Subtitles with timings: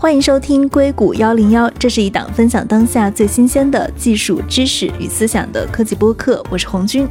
[0.00, 6.42] 欢迎收听硅谷幺零幺，这是一档分享当下最新鲜的技术知识与思想的科技播客。
[6.48, 7.06] 我是红军。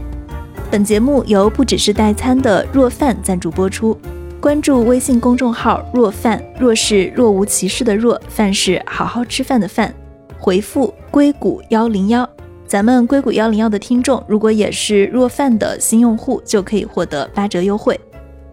[0.71, 3.95] 本节目由不只是代餐的若饭赞助播出。
[4.41, 9.93] 关注微信公众号“若饭”，若是若无其事的若，饭是好好吃饭的饭。
[10.39, 12.27] 回复“硅谷幺零幺”，
[12.65, 17.99] 咱们硅谷幺零幺的听众，如果也是若饭的新用户，就可以获得八折优惠。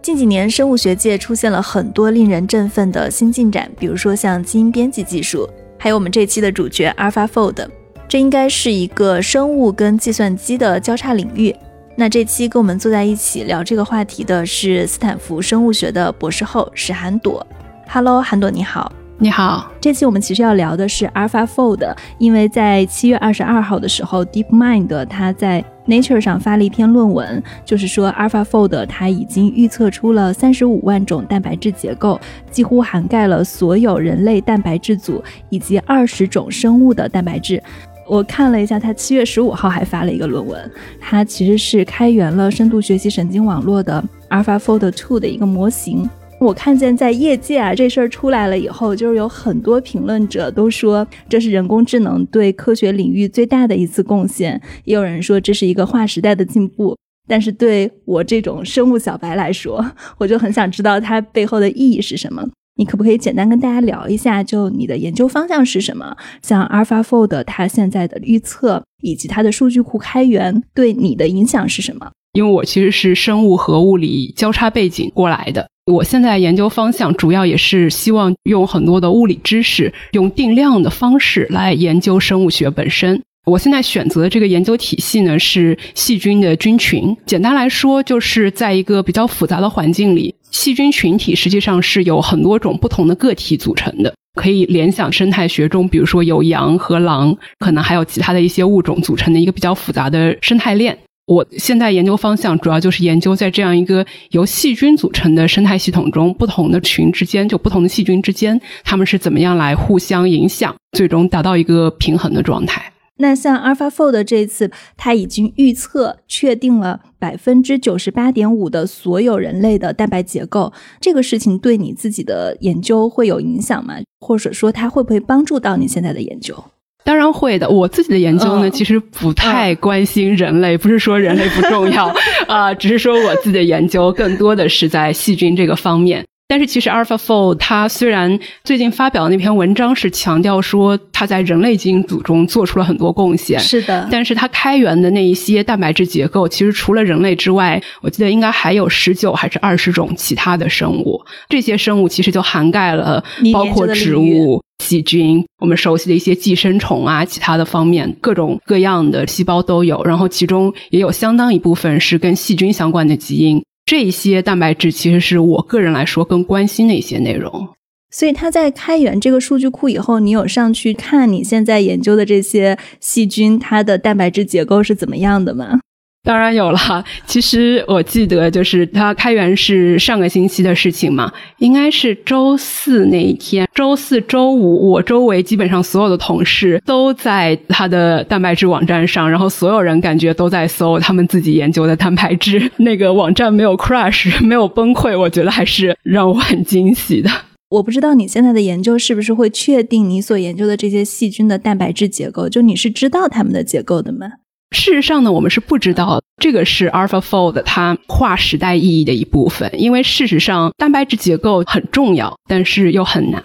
[0.07, 5.45] 近几年，生物学界出现了很多令人振奋的新进展，比如说像基因编辑技术，
[5.77, 7.67] 还有我们这期的主角 AlphaFold。
[8.07, 11.53] 这应该是一个生物跟计算机的交叉领域。
[11.97, 17.45] 那这期跟我们坐在一起聊这个话题的是斯坦福生物学的博士后史涵朵。
[17.89, 18.89] Hello，涵朵你好。
[19.17, 32.19] 你好，这期我们其实要聊的是 AlphaFold，因为在七月二十二号的时候，DeepMind 它在 Nature 上发了一篇论文，就是说 AlphaFold 它已经预测出了三十五万种蛋白质结构，
[32.51, 37.61] 几乎涵盖了所有人类蛋白质组以及二十种生物的蛋白质。
[38.05, 46.09] 我看了一下，它七月十五号还发了一个论文，它其实是开源了深度学习神经网络的 AlphaFold Two 的一个模型。
[46.39, 56.95] 我看见在业界啊，这事儿出来了以后，就是有很多评论者都说这是人工智能对科学领域最大的一次贡献，也有人说这是一个划时代的进步。
[57.27, 59.83] 但是对我这种生物小白来说，
[60.19, 62.47] 我就很想知道它背后的意义是什么。
[62.77, 66.15] 你可不可以简单跟大家聊一下，就你的研究方向是什么？
[66.43, 72.11] 像 AlphaFold 它现在的预测以及它的数据库开源对你的影响是什么？
[72.37, 75.67] 因为我其实是生物和物理交叉背景过来的。
[75.91, 83.19] 我现在研究方向主要也是希望用很多的物理知识，用定量的方式来研究生物学本身。
[83.47, 87.17] 我现在选择的这个研究体系呢是细菌的菌群。
[87.25, 94.13] 简单来说，就是在一个比较复杂的环境里，细菌群体实际上是由很多种不同的个体组成的。
[94.35, 100.95] 可以联想生态学中，比如说有羊和狼，可能还有其他的一些物种组成的一个比较复杂的生态链。
[101.27, 112.93] 我现在研究方向主要就是研究在这样一个由细菌组成的生态系统中，不同的群之间，就不同的细菌之间，它们是怎么样来互相影响，最终达到一个平衡的状态。
[113.17, 120.71] 那像 AlphaFold 这次，它已经预测确定了百分之九十八点五的所有人类的蛋白结构，
[121.01, 123.95] 这个事情对你自己的研究会有影响吗？
[124.21, 126.63] 或者说，它会不会帮助到你现在的研究？
[127.07, 127.69] 当然会的。
[127.69, 132.13] 我自己的研究呢，其实不太关心人类，不是说人类不重要
[132.49, 136.25] 啊，只是说我自己的研究更多的是在细菌这个方面。
[136.49, 144.07] 但是其实 AlphaFold 它虽然最近发表的那篇文章是强调说它在人类基因组中做出了很多贡献，是的。
[144.09, 151.21] 但是它开源的那一些蛋白质结构，其实除了人类之外，我记得应该还有十九还是二十种其他的生物。
[151.49, 154.61] 这些生物其实就涵盖了包括植物。
[154.83, 160.03] 细菌，我们熟悉的一些寄生虫啊，其他的方面，各种各样的细胞都有。
[160.03, 163.61] 然后其中也有相当一部分是跟细菌相关的基因。
[163.87, 167.69] 这些蛋白质其实是我个人来说更关心的一些内容。
[168.11, 175.79] 所以他在开源这个数据库以后，你有上去看你现在研究的这些细菌它的蛋白质结构是怎么样的吗？
[176.27, 176.77] 当然有了，
[177.25, 197.29] 其实我记得就是它开源是上个星期的事情嘛，应该是周四那一天，周四周五，我周围基本上所有的同事都在它的蛋白质网站上，然后所有人感觉都在搜他们自己研究的蛋白质，那个网站没有 crash， 没有崩溃，我觉得还是让我很惊喜的。
[197.69, 204.27] 我不知道你现在的研究是不是会确定你所研究的这些细菌的蛋白质结构，就你是知道它们的结构的吗？
[204.71, 213.41] 事实上呢，我们是不知道这个是 AlphaFold 它划时代意义的一部分，因为事实上蛋白质结构很重要，但是又很难。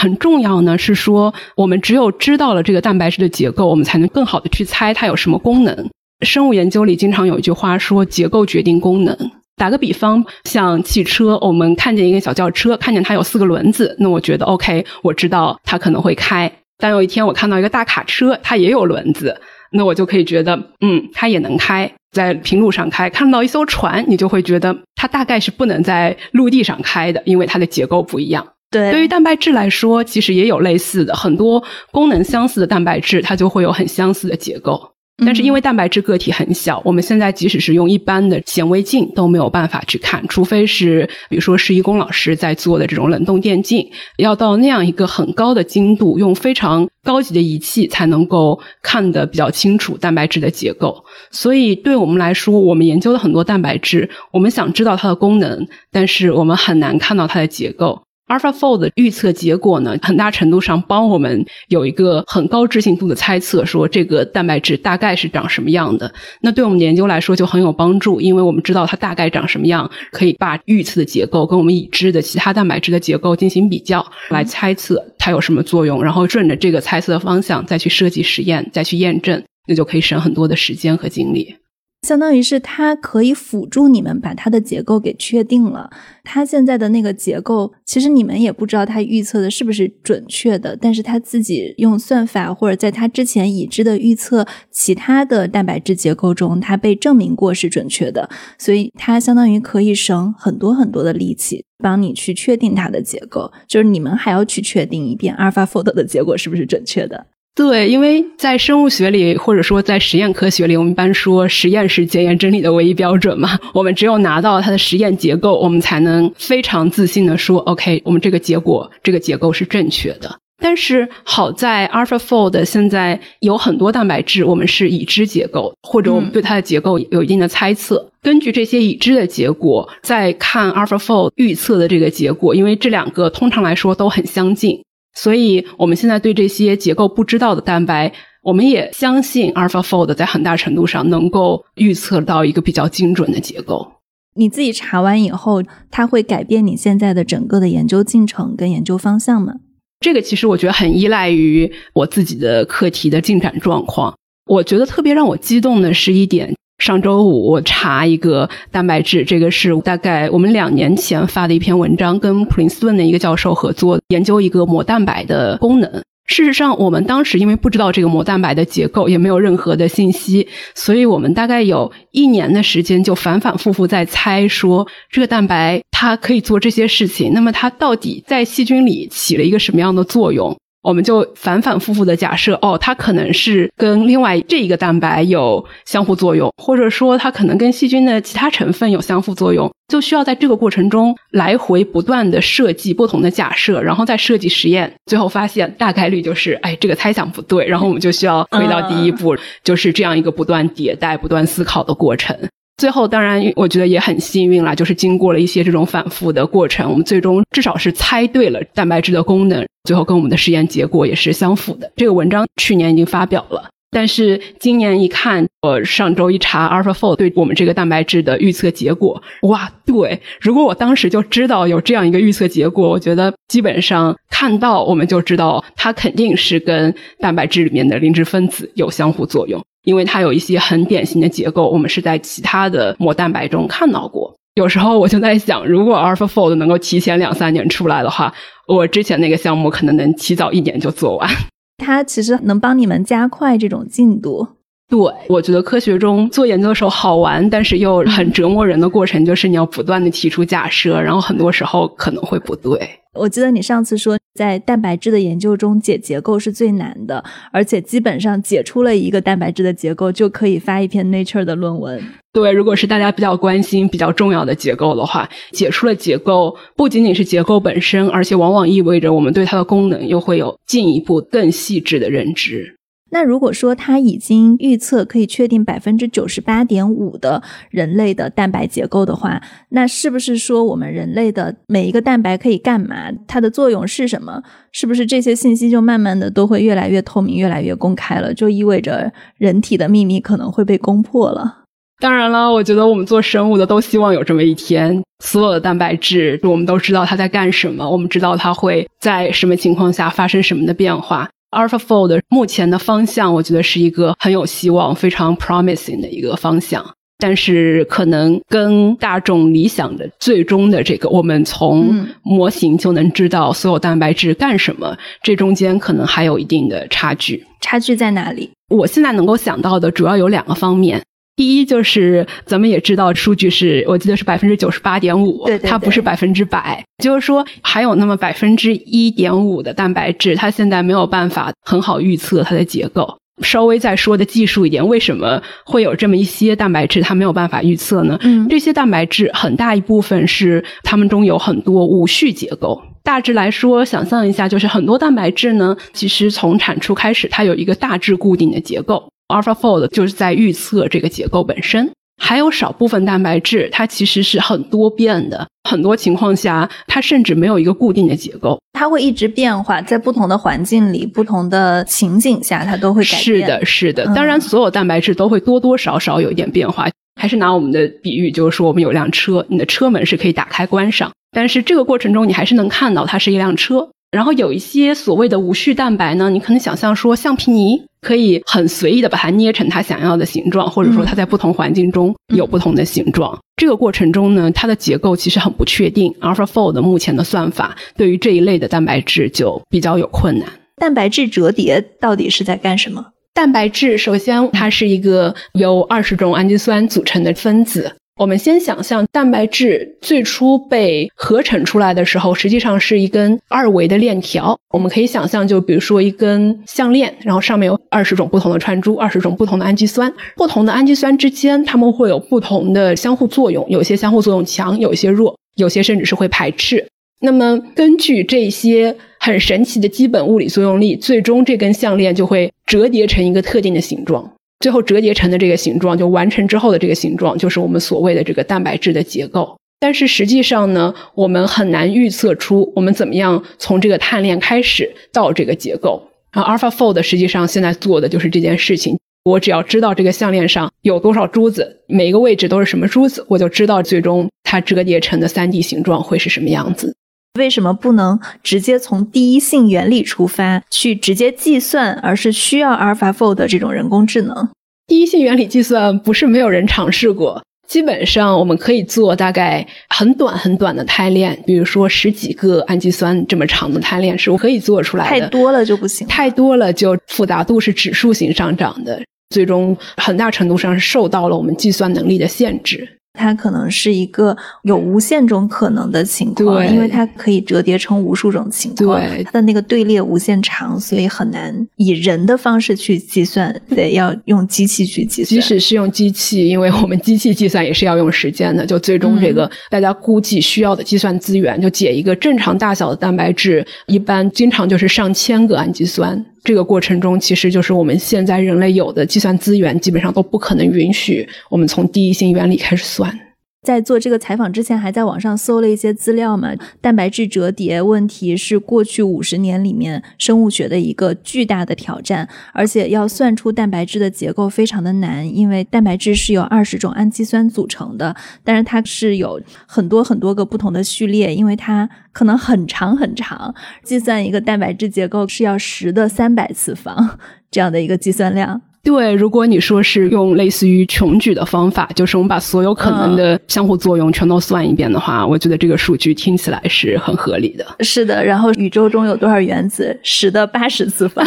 [0.00, 5.90] 很重要呢是说，我们只有知道了这个蛋白质的结构，我们才能更好的去猜它有什么功能。
[6.24, 9.16] 生物研究里经常有一句话说：“结构决定功能。”
[9.56, 16.50] 打个比方，像汽车，我们看见一个小轿车，看见它有四个轮子，那我觉得 OK，我知道它可能会开。
[16.78, 19.38] 但有一天我看到一个大卡车，它也有轮子。
[19.70, 23.08] 那我就可以觉得，嗯，它也能开，在平路上开。
[23.08, 28.46] 看到一艘船，你就会觉得它大概是不能在陆地上开的，因为它的结构不一样。
[28.70, 34.92] 对，对于蛋白质来说，其实也有类似的，很多功能相似的蛋白质，它就会有很相似的结构。
[35.24, 43.86] 但是因为蛋白质个体很小，我们现在即使是用一般的显微镜都没有办法去看，除非是比如说施一公老师在做的这种冷冻电镜，
[44.16, 51.04] 要到那样一个很高的精度，用非常高级的仪器才能够看得比较清楚蛋白质的结构。
[51.30, 58.02] 所以对我们来说，我们研究了很多蛋白质，我们想知道它的功能，但是我们很难看到它的结构。
[58.30, 66.12] AlphaFold 的预测结果呢，很大程度上帮我们有一个很高置信度的猜测，说这个蛋白质大概是长什么样的。
[66.40, 81.56] 那对我们研究来说就很有帮助，因为我们知道它大概长什么样，可以把预测的结构跟我们已知的其他蛋白质的结构进行比较，来猜测它有什么作用，然后顺着这个猜测的方向再去设计实验，再去验证，那就可以省很多的时间和精力。
[82.02, 85.90] 相当于是它可以辅助你们把它的结构给确定了。
[86.24, 103.52] 它现在的那个结构，其实你们也不知道它预测的是不是准确的，但是它自己用算法或者在它之前已知的预测其他的蛋白质结构中，它被证明过是准确的，所以它相当于可以省很多很多的力气，帮你去确定它的结构。
[103.68, 107.26] 就是你们还要去确定一遍 AlphaFold 的结果是不是准确的。
[107.54, 113.58] 对，因为在生物学里，或者说在实验科学里，我们一般说实验是检验真理的唯一标准嘛。
[113.74, 120.38] 我们只有拿到它的实验结构，我们才能非常自信的说，OK，我们这个结果，这个结构是正确的。
[120.62, 128.10] 但是好在 AlphaFold 现在有很多蛋白质，我们是已知结构，或者我们对它的结构有一定的猜测。
[128.22, 134.82] 根据这些已知的结果，再看 AlphaFold 预测的这个结果，因为这两个通常来说都很相近。
[135.14, 138.12] 所以，我们现在对这些结构不知道的蛋白，
[138.42, 143.92] 我们也相信 AlphaFold 在很大程度上能够预测到一个比较精准的结构。
[144.34, 149.54] 你自己查完以后，它会改变你现在的整个的研究进程跟研究方向吗？
[149.98, 154.14] 这个其实我觉得很依赖于我自己的课题的进展状况。
[154.46, 156.54] 我觉得特别让我激动的是一点。
[156.80, 166.02] 上周五查一个蛋白质，这个是大概我们两年前发的一篇文章，跟普林斯顿的一个教授合作研究一个膜蛋白的功能。
[166.26, 180.56] 事实上，我们当时因为不知道这个膜蛋白的结构，也没有任何的信息，所以我们大概有一年的时间就反反复复在猜，说这个蛋白它可以做这些事情，那么它到底在细菌里起了一个什么样的作用？
[180.82, 202.34] 我们就反反复复的假设，哦，它可能是跟另外这一个蛋白有相互作用，或者说它可能跟细菌的其他成分有相互作用，就需要在这个过程中来回不断的设计不同的假设，然后再设计实验，最后发现大概率就是，哎，这个猜想不对，然后我们就需要回到第一步，就是这样一个不断迭代、不断思考的过程。
[202.80, 211.92] 最后，当然，我觉得也很幸运啦，就是经过了一些这种反复的过程，我们最终至少是猜对了蛋白质的功能，最后跟我们的实验结果也是相符的。
[211.96, 220.22] 这个文章去年已经发表了，但是今年一看，我上周一查 AlphaFold 对我们这个蛋白质的预测结果，哇，对！
[220.40, 229.62] 如果我当时就知道有这样一个预测结果，我觉得基本上看到我们就知道它肯定是跟蛋白质里面的磷脂分子有相互作用。
[229.84, 234.34] 因为它有一些很典型的结构，我们是在其他的膜蛋白中看到过。
[234.54, 238.34] 有时候我就在想，如果 AlphaFold 能够提前两三年出来的话，
[238.66, 241.30] 我之前那个项目可能能提早一年就做完。
[241.78, 244.46] 它其实能帮你们加快这种进度。
[244.88, 244.98] 对，
[245.28, 252.99] 我觉得科学中做研究的时候好玩，但是又很折磨人的过程，就是你要不断的提出假设，然后很多时候可能会不对。
[253.12, 262.00] 我记得你上次说，在蛋白质的研究中解结构是最难的，而且基本上解出了一个蛋白质的结构就可以发一篇 Nature 的论文。
[262.32, 272.76] 对，如果是大家比较关心、比较重要的结构的话，解出了结构，不仅仅是结构本身，而且往往意味着我们对它的功能又会有进一步更细致的认知。
[273.10, 283.10] 那如果说它已经预测可以确定百分之九十八点五的人类的蛋白结构的话，那是不是说我们人类的每一个蛋白可以干嘛？
[283.26, 284.42] 它的作用是什么？
[284.72, 288.32] 是不是这些信息就慢慢的都会越来越透明、越来越公开了？
[288.32, 291.58] 就意味着人体的秘密可能会被攻破了？
[291.98, 301.28] 当然了，我觉得我们做生物的都希望有这么一天，所有的蛋白质我们都知道它在干什么，我们知道它会在什么情况下发生什么的变化。
[301.50, 306.84] AlphaFold 目前的方向，我觉得是一个很有希望、非常 promising 的一个方向。
[307.18, 317.44] 但是，可能跟大众理想的最终的这个，我们从模型就能知道所有蛋白质干什么，这中间可能还有一定的差距。
[317.60, 318.50] 差距在哪里？
[318.74, 321.02] 我现在能够想到的主要有两个方面。
[321.40, 326.84] 第一就是咱们也知道，数据是我记得是百分之九十八点五，它不是百分之百。
[327.02, 333.16] 就是说，还有那么百分之一点五的蛋白质，它现在没有办法很好预测它的结构。
[333.42, 338.18] 稍微再说的技术一点，为什么会有这么一些蛋白质它没有办法预测呢？
[338.20, 342.82] 嗯，这些蛋白质很大一部分是它们中有很多无序结构。
[343.02, 349.08] 大致来说，想象一下，就是很多蛋白质呢，其实从产出开始，它有一个大致固定的结构。
[349.30, 351.90] AlphaFold 就是在预测这个结构本身。
[352.22, 363.22] 还有少部分蛋白质，它其实是很多变的，很多情况下它甚至没有一个固定的结构，它会一直变化，在不同的环境里、不同的情景下，它都会改变。
[363.22, 364.04] 是的，是的。
[364.14, 366.86] 当然，所有蛋白质都会多多少少有一点变化。
[367.18, 373.90] 还是拿我们的比喻，就是说，我们有辆车，你的车门是可以打开关上，但是这个过程中你还是能看到它是一辆车。
[374.10, 383.38] 然后有一些所谓的无序蛋白呢，你可能想象说，橡皮泥可以很随意的把它捏成它想要的形状，或者说它在不同环境中有不同的形状。
[383.56, 386.12] 这个过程中呢，它的结构其实很不确定。
[386.20, 390.48] AlphaFold 目前的算法对于这一类的蛋白质就比较有困难。
[390.76, 393.06] 蛋白质折叠到底是在干什么？
[393.32, 397.94] 蛋白质首先它是一个由二十种氨基酸组成的分子。
[398.20, 404.58] 我们先想象蛋白质最初被合成出来的时候，实际上是一根二维的链条。
[404.74, 410.12] 我们可以想象，就比如说一根项链，然后上面有二十种不同的串珠，二十种不同的氨基酸。
[410.36, 416.86] 不同的氨基酸之间，它们会有不同的相互作用，有些相互作用强，有些弱，有些甚至是会排斥。
[417.22, 424.30] 那么根据这些很神奇的基本物理作用力，最终这根项链就会折叠成一个特定的形状。
[424.60, 429.56] 最后折叠成的这个形状，就完成之后的这个形状，就是我们所谓的这个蛋白质的结构。
[429.80, 436.02] 但是实际上呢，我们很难预测出我们怎么样从这个碳链开始到这个结构。
[436.30, 438.98] 然后 AlphaFold 实际上现在做的就是这件事情。
[439.24, 446.94] 我只要知道这个项链上有多少珠子，每一个位置都是什么珠子，我就知道最终它折叠成的三 D 形状会是什么样子。
[447.38, 454.48] 为什么不能直接从第一性原理出发去直接计算，而是需要 AlphaFold 的这种人工智能？
[454.88, 465.10] 第一性原理计算不是没有人尝试过，基本上我们可以做大概很短很短的肽链，比如说十几个氨基酸这么长的肽链是可以做出来的。
[465.10, 472.96] 太多了就不行，太多了就复杂度是指数型上涨的，最终很大程度上是受到了我们计算能力的限制。
[473.12, 479.00] 它可能是一个有无限种可能的情况，因为它可以折叠成无数种情况。
[479.00, 485.26] 对，它的那个队列无限长，所以很难以人的方式去计算，得要用机器去计算。
[485.26, 488.64] 即使是用机器，因为我们机器计算也是要用时间的。
[488.64, 496.24] 就最终这个大家估计需要的计算资源，就解一个正常大小的蛋白质，一般经常就是上千个氨基酸。
[496.42, 503.18] 这个过程中，其实就是我们现在人类有的计算资源，基本上都不可能允许我们从第一性原理开始算。
[503.62, 506.48] 在做这个采访之前，还在网上搜了一些资料嘛。
[506.80, 523.54] 蛋白质折叠问题是过去五十年里面生物学的一个巨大的挑战，而且要算出蛋白质的结构非常的难，因为蛋白质是由二十种氨基酸组成的，但是它是有很多很多个不同的序列，因为它可能很长很长。
[523.84, 527.18] 计算一个蛋白质结构是要十的三百次方
[527.50, 528.62] 这样的一个计算量。
[528.82, 537.66] 对，如果你说是用类似于穷举的方法，就是我们把所有可能的相互作用全都算一遍的话，我觉得这个数据听起来是很合理的。
[537.80, 539.98] 是的，然后宇宙中有多少原子？
[540.02, 541.24] 十的八十次方，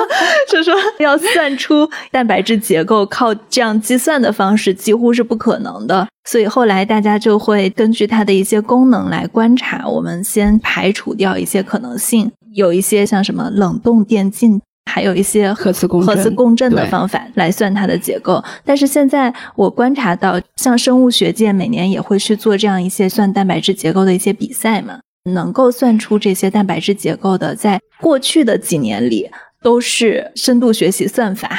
[0.50, 6.08] 就说要算出蛋白质结构，靠这样计算的方式几乎是不可能的。
[6.26, 14.62] 所以后来大家就会根据它的一些功能来观察，我们先排除掉一些可能性，有一些像什么冷冻电镜。
[14.90, 25.00] 还有一些核磁共核磁共振的方法来算它的结构，但是现在我观察到，像生物学界每年也会去做这样一些算蛋白质结构的一些比赛嘛，
[25.32, 29.28] 能够算出这些蛋白质结构的，在过去的几年里
[29.62, 31.50] 都是深度学习算法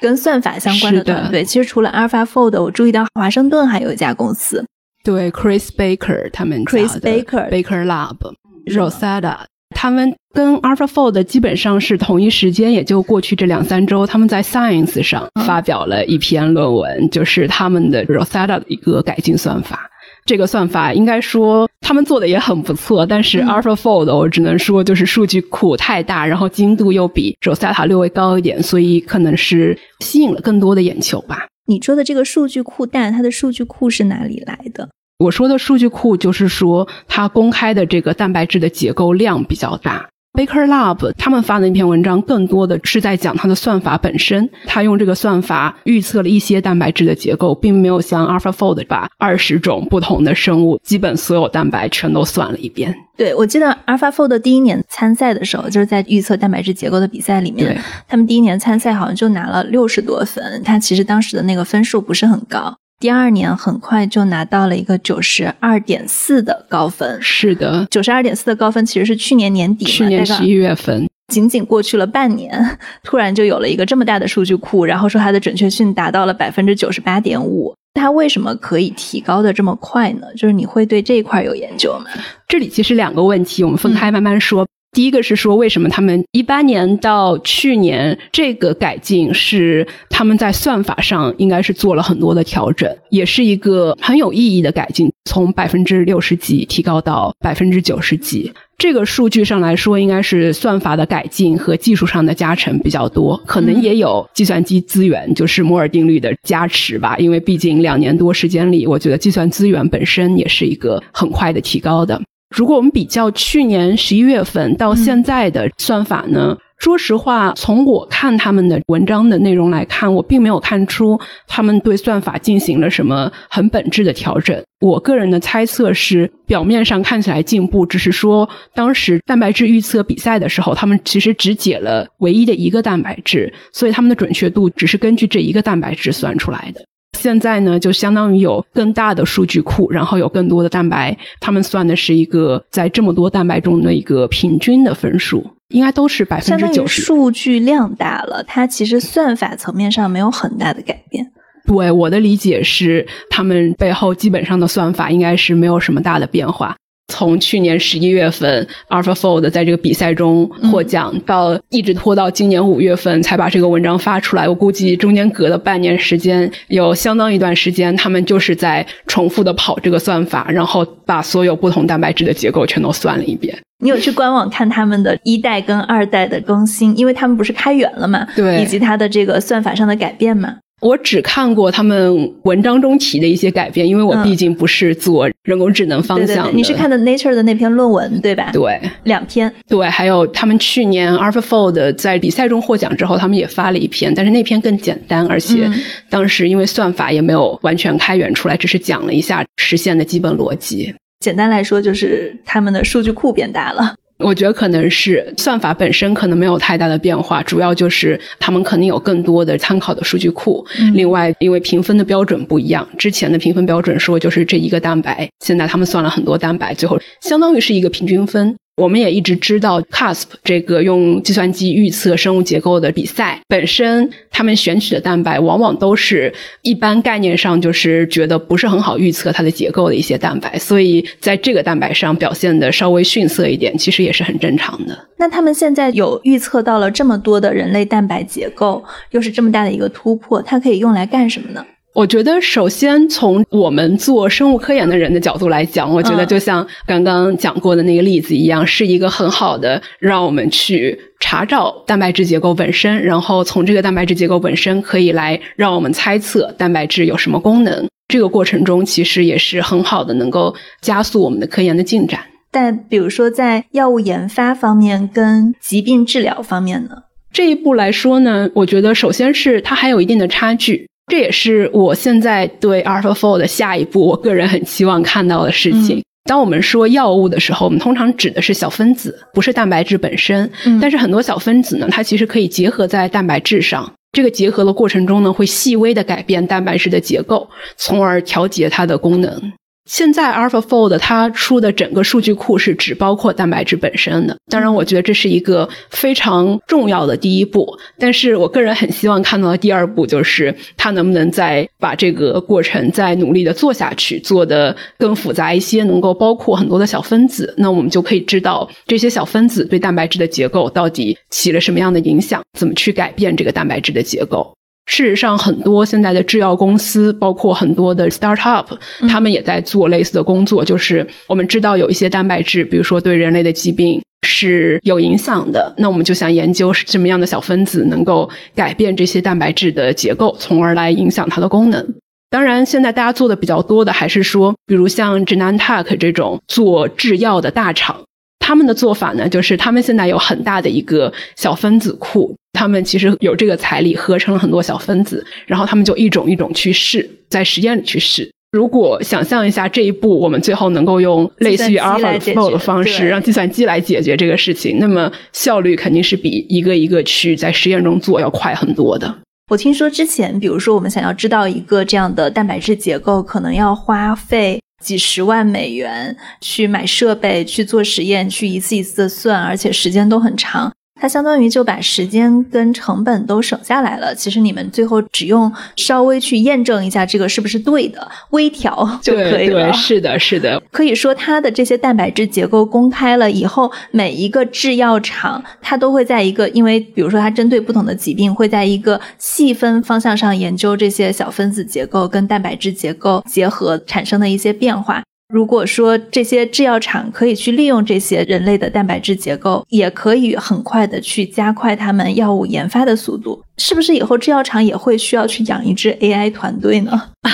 [0.00, 1.44] 跟算法相关的团队。
[1.44, 4.66] 其实除了 AlphaFold，我注意到华盛顿还有一家公司，
[5.04, 9.49] 对，Chris Baker 他们，Chris Baker Baker Lab，Rosetta。
[9.74, 19.88] 他们跟 AlphaFold 基本上是同一时间，也就过去这两三周，他们在 Science 上发表了一篇论文，就是他们的 Rosetta 的一个改进算法。
[20.26, 31.46] 这个算法应该说他们做的也很不错，但是 AlphaFold 我只能说就是数据库太大，然后精度又比 Rosetta 略微高一点，所以可能是吸引了更多的眼球吧。
[31.66, 34.90] 你说的这个数据库大，它的数据库是哪里来的？
[35.20, 40.08] 我说的数据库就是说，它公开的这个蛋白质的结构量比较大。
[40.32, 44.48] Baker Lab 他们发的那篇文章，更多的是在讲它的算法本身。
[44.64, 52.94] 他用这个算法预测了一些蛋白质的结构，并没有像 AlphaFold 把二十种不同的生物基本所有蛋白全都算了一遍。
[53.18, 60.62] 对，我记得 AlphaFold 第一年参赛的时候，就是在预测蛋白质结构的比赛里面，他们第一年参赛好像就拿了六十多分。
[60.64, 62.74] 他其实当时的那个分数不是很高。
[63.00, 80.26] 第二年很快就拿到了一个九十二点四的高分，是的，九十二点四的高分其实是去年年底，去年十一月份，仅仅过去了半年，突然就有了一个这么大的数据库，然后说它的准确性达到了百分之九十八点五，它为什么可以提高的这么快呢？
[80.36, 82.10] 就是你会对这一块有研究吗？
[82.46, 84.66] 这里其实两个问题，我们分开慢慢说。
[84.92, 98.52] 第一个是说，为什么他们一八年到去年这个改进是他们在算法上应该是做了很多的调整，也是一个很有意义的改进，从百分之六十几提高到百分之九十几。
[98.78, 107.16] 这个数据上来说，应该是算法的改进和技术上的加成比较多，可能也有计算机资源，就是摩尔定律的加持吧。
[107.18, 112.20] 因为毕竟两年多时间里，我觉得计算资源本身也是一个很快的提高的。
[112.54, 116.56] 如果我们比较去年十一月份到现在的算法呢？
[116.78, 124.58] 说实话，从我看他们的文章的内容来看，我并没有看出他们对算法进行了什么很本质的调整。
[124.80, 136.80] 我个人的猜测是，表面上看起来进步，只是说当时蛋白质预测比赛的时候，他们其实只解了唯一的一个蛋白质，所以他们的准确度只是根据这一个蛋白质算出来的。
[137.20, 147.02] 现在呢，就相当于有更大的数据库，然后有更多的蛋白，他们算的是一个在这么多蛋白中的一个平均的分数，应该都是百分之九十。
[147.02, 151.30] 数据量大了，它其实算法层面上没有很大的改变。
[151.66, 156.74] 对我的理解是，他们背后基本上的算法应该是没有什么大的变化。
[157.10, 164.48] 从去年十一月份，AlphaFold 在这个比赛中获奖，到一直拖到今年五月份才把这个文章发出来。
[164.48, 173.54] 我估计中间隔了半年时间，有相当一段时间，他们就是在重复的跑这个算法，然后把所有不同蛋白质的结构全都算了一遍。
[173.82, 178.26] 你有去官网看他们的一代跟二代的更新，因为他们不是开源了嘛？
[178.36, 180.56] 对，以及它的这个算法上的改变嘛？
[180.80, 186.52] 我只看过他们文章中提的一些改变，因为我毕竟不是做人工智能方向的。
[186.52, 188.50] 你是看的 Nature 的那篇论文对吧？
[188.52, 189.52] 对，两篇。
[189.68, 195.70] 对，还有他们去年 AlphaFold 在比赛中获奖之后，他们也发了一篇，但是那篇更简单，而且
[196.08, 200.94] 当时因为算法也没有完全开源出来，只是讲了一下实现的基本逻辑。
[201.20, 203.94] 简单来说，就是他们的数据库变大了。
[204.20, 210.64] 我觉得可能是算法本身可能没有太大的变化，主要就是他们肯定有更多的参考的数据库。
[210.94, 218.56] 另外，因为评分的标准不一样，之前的评分标准说就是这一个蛋白，现在他们算了很多蛋白，最后相当于是一个平均分。
[218.80, 234.98] 我们也一直知道，CASP 这个用计算机预测生物结构的比赛本身，他们选取的蛋白往往都是一般概念上就是觉得不是很好预测它的结构的一些蛋白，所以在这个蛋白上表现的稍微逊色一点，其实也是很正常的。
[235.18, 241.66] 那他们现在有预测到了这么多的人类蛋白结构，又是这么大的一个突破，它可以用来干什么呢？
[241.92, 257.88] 我觉得，首先从我们做生物科研的人的角度来讲，我觉得就像刚刚讲过的那个例子一样，是一个很好的让我们去查找蛋白质结构本身，然后从这个蛋白质结构本身可以来让我们猜测蛋白质有什么功能。
[258.08, 262.20] 这个过程中其实也是很好的，能够加速我们的科研的进展。
[262.52, 266.90] 但比如说在药物研发方面跟疾病治疗方面呢？
[267.32, 270.89] 这一步来说呢，我觉得首先是它还有一定的差距。
[271.10, 276.02] 这也是我现在对 AlphaFold 的下一步，我个人很期望看到的事情。
[276.24, 280.48] 当我们说药物的时候，我们通常指的是小分子，不是蛋白质本身。
[280.80, 283.92] 但是很多小分子呢，它其实可以结合在蛋白质上。
[284.12, 289.52] 这个结合的过程中呢，会细微的改变蛋白质的结构，从而调节它的功能。
[289.90, 297.66] 现在 AlphaFold 它出的整个数据库是只包括蛋白质本身的，当然我觉得这是一个非常重要的第一步。
[297.98, 314.54] 但是我个人很希望看到的第二步就是它能不能再把这个过程再努力的做下去，做的更复杂一些，能够包括很多的小分子，那我们就可以知道这些小分子对蛋白质的结构到底起了什么样的影响，怎么去改变这个蛋白质的结构。
[314.90, 318.66] 事实上，很多现在的制药公司，包括很多的 startup，
[319.08, 320.64] 他们也在做类似的工作。
[320.64, 331.94] 就是我们知道有一些蛋白质，比如说对人类的疾病是有影响的，那我们就想研究什么样的小分子能够改变这些蛋白质的结构，从而来影响它的功能。
[332.28, 337.96] 当然，现在大家做的比较多的，还是说，比如像 Genentech 这种做制药的大厂。
[338.40, 348.28] 他们的做法呢，就是他们现在有很大的一个小分子库，他们其实有这个财力合成了很多小分子，然后他们就一种一种去试，在实验里去试。
[348.50, 359.14] 如果想象一下这一步，我们最后能够用类似于 AlphaFold 的方式让计算机来解决这个事情，那么效率肯定是比一个一个去在实验中做要快很多的。
[359.50, 364.60] 我听说之前，比如说我们想要知道一个这样的蛋白质结构，可能要花费。
[364.80, 370.72] 几十万美元去买设备去做实验，去一次一次的算，而且时间都很长。
[371.00, 374.14] 它相当于就把时间跟成本都省下来了。
[374.14, 379.70] 其实你们最后只用稍微去验证一下这个是不是对的，微调就可以了。
[379.70, 380.62] 对，是的，是的。
[380.70, 395.02] 可以说它的这些蛋白质结构公开了以后，每一个制药厂它都会在一个，因为比如说它针对不同的疾病，会在一个细分方向上研究这些小分子结构跟蛋白质结构结合产生的一些变化。
[395.30, 407.00] 如果说这些制药厂可以去利用这些人类的蛋白质结构，也可以很快的去加快他们药物研发的速度，是不是以后制药厂也会需要去养一支 AI 团队呢？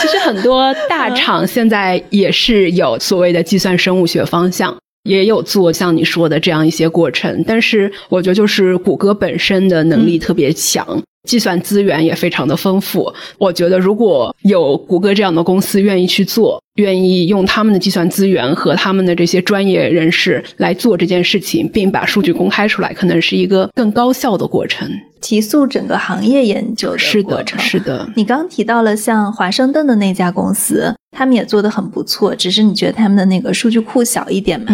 [0.00, 11.02] 其实很多大厂现在也是有所谓的计算生物学方向，也有做像你说的这样一些过程，但是我觉得就是谷歌本身的能力特别强。
[11.28, 24.88] 计算资源也非常的丰富，我觉得如果有谷歌这样的公司愿意去做，愿意用他们的计算资源和他们的这些专业人士来做这件事情，并把数据公开出来，可能是一个更高效的过程，
[25.20, 27.58] 提速整个行业研究的过程。
[27.60, 34.66] 是的，你刚提到了像华盛顿的那家公司，他们也做得很不错，只是你觉得他们的那个数据库小一点嘛？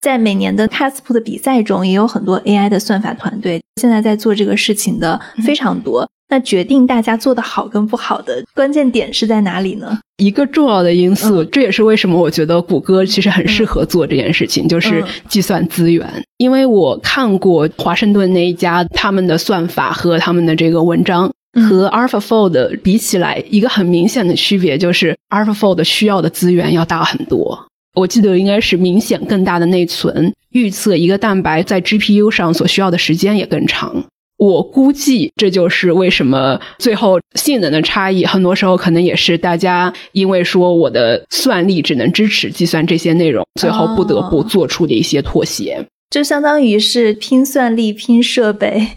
[0.00, 6.06] 在每年的 c a s p 的比赛中，也有很多 AI 的算法团队现在在做这个事情的非常多。
[6.30, 9.98] 那决定大家做的好跟不好的关键点是在哪里呢？
[10.18, 16.06] 一个重要的因素，这也是为什么我觉得谷歌其实很适合做这件事情，就是计算资源。
[16.36, 21.32] 因为我看过华盛顿那一家他们的算法和他们的这个文章，
[21.66, 27.66] 和 AlphaFold 比起来，一个很明显的区别就是 AlphaFold 需要的资源要大很多。
[27.98, 34.04] 我记得应该是明显更大的内存，预测一个蛋白在 GPU 上所需要的时间也更长。
[34.36, 45.84] 我估计这就是为什么最后性能的差异，很多时候可能也是大家因为说我的算力只能支持计算这些内容，最后不得不做出的一些妥协。
[46.10, 48.88] 就相当于是拼算力、拼设备，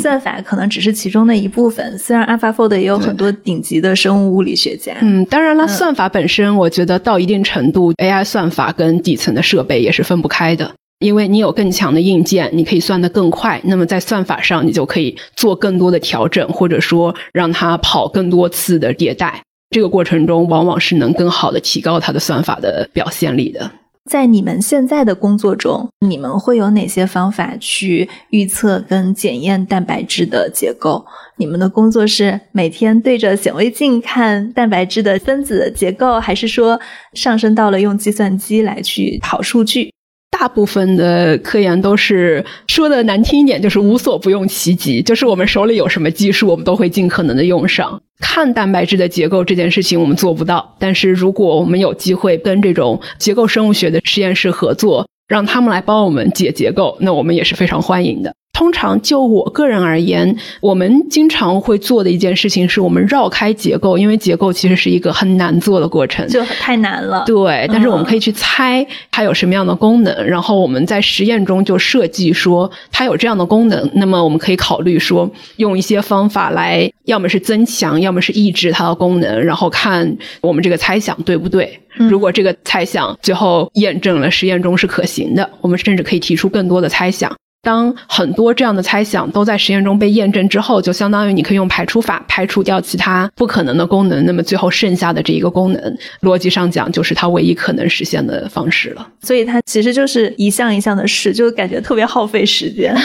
[0.00, 1.98] 算法可能只是其中的一部分。
[1.98, 4.94] 虽然 AlphaFold 也有很多顶级的生物物理学家。
[5.00, 10.70] 嗯，当然了，算法本身，我觉得到一定程度，AI 算法跟底层的设备也是分不开的。
[11.00, 13.60] 因为你有更强的硬件，你可以算得更快。
[13.64, 19.42] 那么在算法上，你就可以做更多的调整，或者说让它跑更多次的迭代。
[19.70, 23.70] 这个过程中，往往是能更好的提高它的算法的表现力的。
[24.10, 31.06] 在你们现在的工作中，你们会有哪些方法去预测跟检验蛋白质的结构？
[31.36, 36.80] 你们的工作是每天对着显微镜看蛋白质的分子结构，还是说
[37.14, 39.92] 上升到了用计算机来去跑数据？
[40.30, 48.00] 大部分的科研都是说的难听一点，就是无所不用其极，就是我们手里有什么技术，我们都会尽可能的用上。
[48.20, 58.34] 看蛋白质的结构这件事情我们做不到，但是如果我们有机会跟这种结构生物学的实验室合作，让他们来帮我们解结构，那我们也是非常欢迎的。
[58.52, 67.24] 通常就我个人而言，我们经常会做的一件事情是我们绕开结构，因为结构其实是一个很难做的过程，就太难了。
[67.26, 81.80] 对，但是我们可以去猜它有什么样的功能，然后我们在实验中就设计说它有这样的功能，那么我们可以考虑说用一些方法来，要么是增强，要么是抑制它的功能，然后看我们这个猜想对不对。
[81.96, 87.34] 如果这个猜想最后验证了实验中是可行的，我们甚至可以提出更多的猜想。
[87.62, 94.24] 当很多这样的猜想都在实验中被验证之后，就相当于你可以用排除法排除掉其他不可能的功能。
[94.24, 99.06] 那么最后剩下的这一个功能，逻辑上讲就是它唯一可能实现的方式了。
[99.22, 102.96] 所以它其实就是一项一项的试，就感觉特别耗费时间。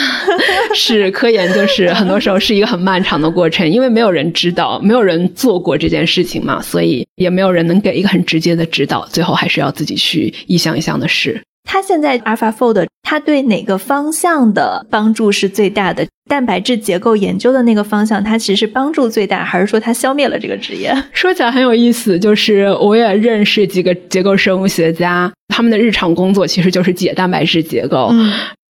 [0.74, 9.06] 是科研，就是很多时候是一个很漫长的过程，因为没有人知道，没有人做过这件事情嘛，所以也没有人能给一个很直接的指导。
[9.10, 11.42] 最后还是要自己去一项一项的试。
[11.66, 16.06] 它现在 AlphaFold，它对哪个方向的帮助是最大的？
[16.28, 20.92] 蛋白质结构研究的那个方向，它其实是帮助最大，还是说它消灭了这个职业？
[21.12, 28.10] 说起来很有意思，就是我也认识几个结构生物学家，他们的日常工作其实就是解蛋白质结构。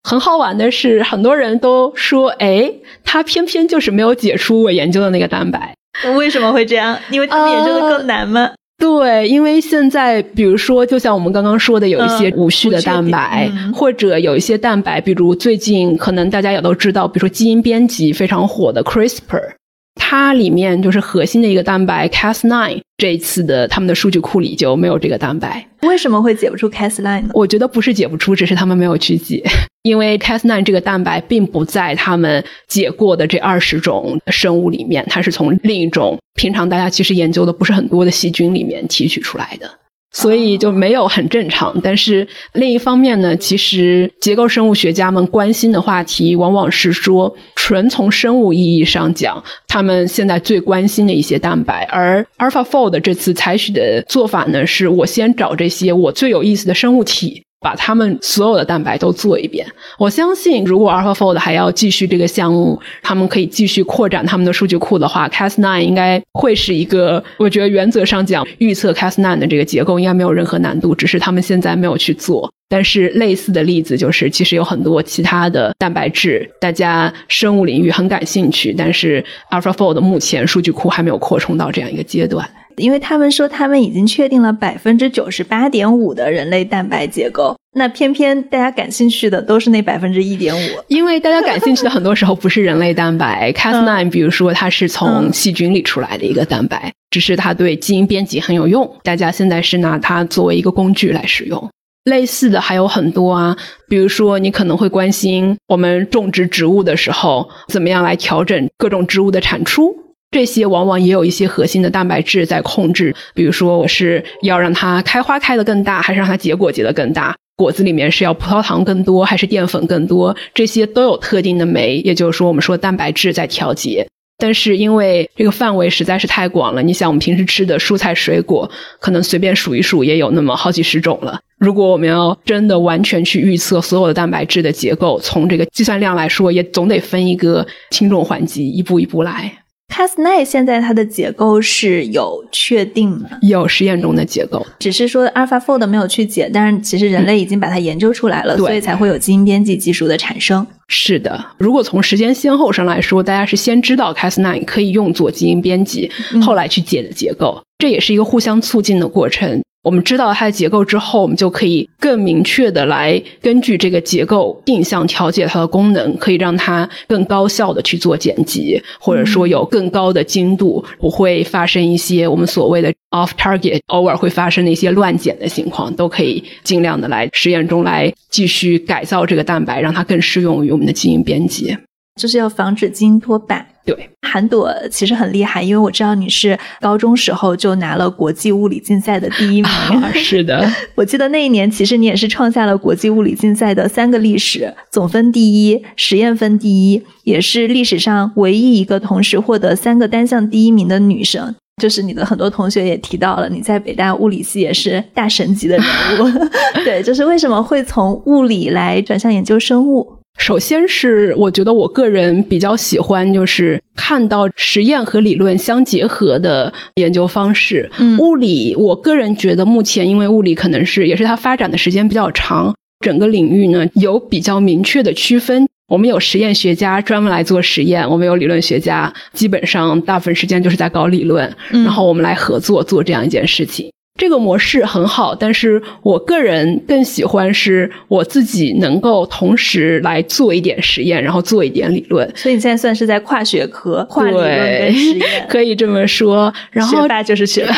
[0.02, 2.70] 很好玩的是，很多人都说，哎，
[3.04, 5.74] 他偏偏就是没有解出我研究的那个蛋白。
[6.16, 6.98] 为什么会这样？
[7.10, 8.50] 因为他们研究的更难吗？
[8.78, 19.54] 对，因为现在比如说，就像我们刚刚说的，有一些无序的蛋白，或者有一些蛋白，比如最近可能大家也都知道，比如说基因编辑非常火的 CRISPR。
[19.96, 25.66] 它里面就是核心的一个蛋白 Cas9，这一次的他们的数据库里就没有这个蛋白。
[25.82, 27.30] 为什么会解不出 Cas9 呢？
[27.34, 29.42] 我觉得不是解不出，只是他们没有去解。
[29.82, 39.70] 因为 Cas9 这个蛋白并不在他们解过的这二十种生物里面，它是从另一种平常大家其实研究的不是很多的细菌里面提取出来的。
[40.16, 41.78] 所以就没有很正常。
[41.82, 51.84] 但是另一方面呢，其实结构生物学家们关心的话题，往往是说纯从生物意义上讲，他们现在最关心的一些蛋白。
[51.90, 57.42] 而 AlphaFold 这次采取的做法呢，是我先找这些我最有意思的生物体。
[57.60, 59.66] 把他们所有的蛋白都做一遍。
[59.98, 67.22] 我相信，如果 AlphaFold 还要继续这个项目，他们可以继续扩展他们的数据库的话，Cas9 应该会是一个。
[67.38, 72.52] 我觉得原则上讲，预测 Cas9 的这个结构应该没有任何难度，只是他们现在没有去做。
[72.68, 82.48] 但是类似的例子就是，其实有很多其他的蛋白质，大家生物领域很感兴趣，但是 AlphaFold 目前数据库还没有扩充到这样一个阶段。
[82.76, 90.60] 因为他们说他们已经确定了百分之九十八点五的人类蛋白结构，那偏偏大家感兴趣的都是那百分之一点五。
[90.88, 101.70] 因为大家感兴趣的很多时候不是人类蛋白， Cas9，比如说它是从细菌里出来的一个蛋白，只是它对基因编辑很有用，大家现在是拿它作为一个工具来使用。
[102.04, 103.56] 类似的还有很多啊，
[103.88, 110.05] 比如说你可能会关心我们种植植物的时候，怎么样来调整各种植物的产出。
[110.30, 117.34] 这些往往也有一些核心的蛋白质在控制，比如说我是要让它开花开得更大，还是让它结果结得更大？
[117.56, 120.36] 果子里面是要葡萄糖更多，还是淀粉更多？
[120.52, 124.06] 这些都有特定的酶，也就是说我们说蛋白质在调节。
[124.38, 131.40] 但是因为这个范围实在是太广了，你想我们平时吃的蔬菜水果，可能随便数一数也有那么好几十种了。
[131.58, 139.50] 如果我们要真的完全去预测所有的蛋白质的结构，从这个计算量来说，也总得分一个轻重缓急，一步一步来。
[139.88, 143.30] Cas9 现在它的结构是有确定吗？
[143.40, 150.66] 有实验中的结构，只是说 AlphaFold 没有去解，但是其实人类已经把它研究出来了，所以才会有基因编辑技术的产生。
[150.88, 156.10] 是的，如果从时间先后上来说，大家是先知道 Cas9 可以用作基因编辑，
[156.42, 159.62] 后来去解的结构，这也是一个互相促进的过程。
[159.86, 181.76] 我们知道它的结构之后，我们就可以更明确的来根据这个结构定向调节它的功能，可以让它更高效的去做剪辑，或者说有更高的精度，不会发生一些我们所谓的 off target，偶尔会发生的一些乱剪的情况，都可以尽量的来实验中来继续改造这个蛋白，让它更适用于我们的基因编辑，
[182.16, 183.62] 就是要防止基因脱靶。
[183.84, 189.70] 对，韩朵其实很厉害，因为我知道你是高中时候就拿了国际物理竞赛的第一名。
[190.14, 201.54] 是的， 我记得那一年，其实你也是创下了国际物理竞赛的三个历史：总分第一、实验分第一，也是历史上唯一一个同时获得三个单项第一名的女生。
[201.80, 205.86] 就是你的很多同学也提到了，你在北大物理系也是大神级的人
[206.18, 206.48] 物。
[206.82, 210.15] 对，就是为什么会从物理来转向研究生物？
[210.36, 217.90] 首先是我觉得我个人比较喜欢，就是看到实验和理论相结合的研究方式。
[217.98, 225.66] 嗯物理，我个人觉得目前因为物理可能是也是它发展的时间比较长，整个领域呢有比较明确的区分。
[225.88, 233.88] 我们有实验学家专门来做实验，我们有理论学家，基本上大部分时间就是在搞理论，然后我们来合作做这样一件事情。
[234.16, 242.30] 这个模式很好，但是我个人更喜欢是我自己能够同时来做一点实验，然后做一点理论。
[242.34, 246.52] 所以你现在算是在跨学科、跨理论跟实验， 可以这么说。
[246.70, 247.74] 然后学霸就是学霸，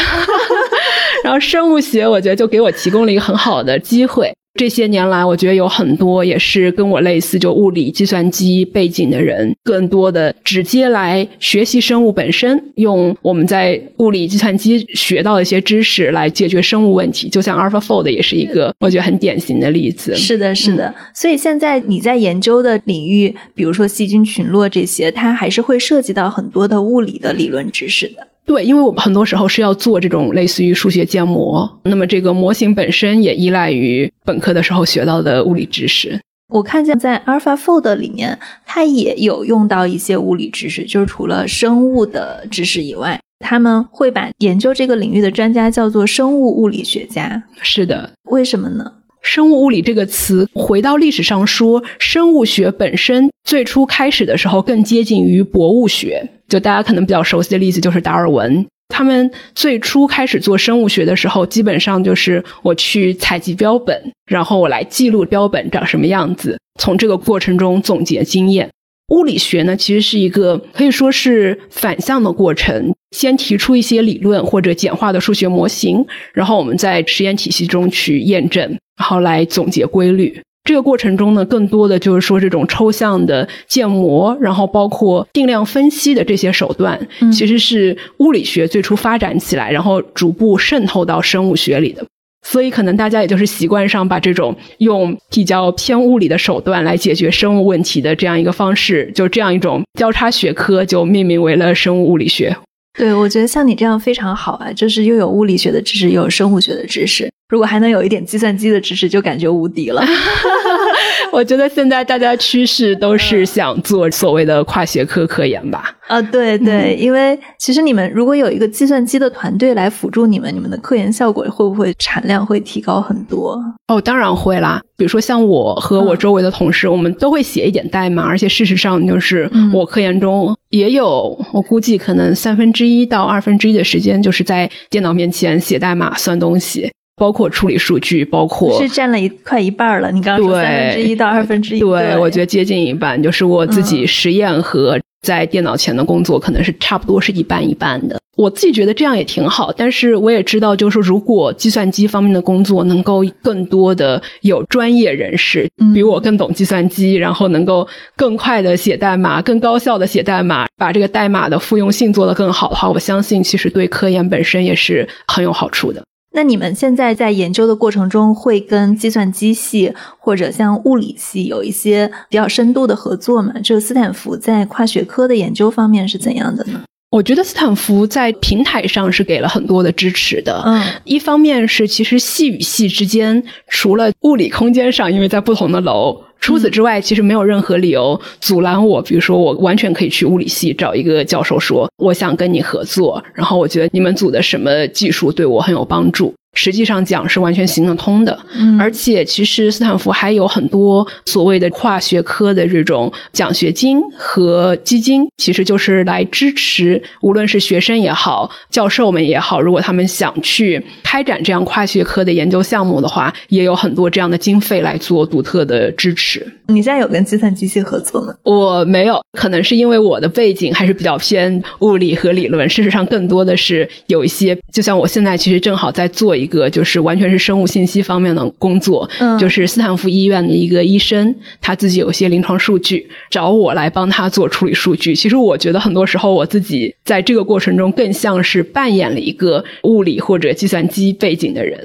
[1.25, 4.33] 然后生物学我觉得就给我提供了一个很好的机会。
[4.59, 17.29] 这些年来，我觉得有很多也是跟我类似，就物理、计算机背景的人，更多的直接来学习生物本身，用我们在物理、计算机学到的一些知识来解决生物问题。
[17.29, 20.17] 就像 AlphaFold 也是一个我觉得很典型的例子。
[20.17, 20.93] 是的，是的。
[21.15, 28.27] 所以现在你在研究的领域，比如说细菌群落这些，它还是会涉及到很多的物理的理论知识的。
[28.49, 36.19] 对，因为我们很多时候是要做这种类似于数学建模，那么这个模型本身也依赖于本科的时候学到的物理知识。
[36.49, 47.43] 我看见在 AlphaFold 里面，它也有用到一些物理知识，就是除了生物的知识以外，他们会把研究这个领域的专家叫做生物物理学家。
[47.61, 48.91] 是的，为什么呢？
[49.31, 56.27] 生物物理这个词，回到历史上说，生物学本身最初开始的时候更接近于博物学。
[56.49, 68.71] 就大家可能比较熟悉的例子就是达尔文，他们最初开始做生物学的时候，基本上就是我去采集标本，然后我来记录标本长什么样子，从这个过程中总结经验。
[69.09, 80.41] 物理学呢，其实是一个可以说是反向的过程，先提出一些理论或者简化的数学模型，然后我们在实验体系中去验证，然后来总结规律。
[80.65, 87.01] 这个过程中呢，更多的就是说这种抽象的建模，然后包括定量分析的这些手段，
[87.33, 92.05] 其实是物理学最初发展起来，然后逐步渗透到生物学里的。
[92.47, 102.55] 所以可能大家也就是习惯上把这种用比较偏物理的手段来解决生物问题的这样一个方式，就这样一种交叉学科，就命名为了生物物理学。
[102.99, 110.03] 对，我觉得像你这样非常好啊，就是又有物理学的知识，又有生物学的知识，如果还能有一点计算机的知识，就感觉无敌了。
[111.33, 115.95] 我觉得现在大家趋势都是想做所谓的跨学科科研吧。
[116.07, 123.59] 啊，对对，因为其实你们如果有一个计算机的团队来辅助你们，你们的科研效果会不会产量会提高很多？
[123.89, 124.81] 哦，当然会啦。
[124.97, 136.91] 比如说像我和我周围的同事，我们都会写一点代码，而且事实上就是我科研中也有，我估计可能三分之一到二分之一的时间就是在电脑面前写代码、算东西。
[137.19, 140.11] 包括处理数据，包括是占了一快一半了。
[140.13, 148.19] 你刚刚说三分之一到二分之一，对我觉得接近一半，就是我自己实验和在电脑前的工作可能是差不多是一半一半的。
[148.37, 157.85] 我自己觉得这样也挺好，但是我也知道，就是如果计算机方面的工作能够更多的有专业人士比我更懂计算机，然后能够
[158.17, 166.01] 更快的写代码、更高效的写代码，把这个代码的复用性做得更好的话，我相信其实对科研本身也是很有好处的。
[166.39, 173.53] 那你们现在在研究的过程中，会跟计算机系或者像物理系有一些比较深度的合作吗？
[173.61, 176.81] 就斯坦福在跨学科的研究方面是怎样的呢？
[177.11, 180.63] 我觉得斯坦福在平台上是给了很多的支持的。
[180.65, 189.03] 嗯，一方面是其实系与系之间，除了物理空间上，因为在不同的楼，除此之外，其实没有任何理由阻拦我。
[189.03, 196.35] 比如说，我完全可以去物理系找一个教授说，我想跟你合作，然后我觉得你们组的什么技术对我很有帮助。
[196.61, 198.37] 实际上讲是完全行得通的，
[198.81, 216.45] 而且其实斯坦福还有很多所谓的跨学科的这种奖学金和基金，其实就是来支持无论是学生也好，教授们也好，如果他们想去开展这样跨学科的研究项目的话，也有很多这样的经费来做独特的支持。
[216.67, 218.35] 你现在有跟计算机系合作吗？
[218.43, 226.48] 我没有，可能是因为我的背景还是比较偏物理和理论，事实上更多的是有一些，就像我现在其实正好在做一。
[226.49, 229.07] 一个就是完全是生物信息方面的工作，
[229.39, 235.15] 就是斯坦福医院的一个医生，他自己有些临床数据，找我来帮他做处理数据。
[235.15, 241.79] 其实我觉得很多时候我自己在这个过程中更像是扮演了一个物理或者计算机背景的人，